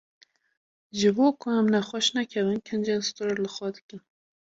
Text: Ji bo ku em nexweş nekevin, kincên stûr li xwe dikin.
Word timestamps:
Ji 0.97 1.09
bo 1.15 1.25
ku 1.39 1.45
em 1.57 1.67
nexweş 1.73 2.07
nekevin, 2.15 2.59
kincên 2.67 3.01
stûr 3.07 3.35
li 3.43 3.49
xwe 3.55 3.67
dikin. 3.75 4.01